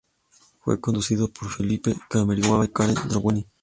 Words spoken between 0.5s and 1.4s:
Fue conducido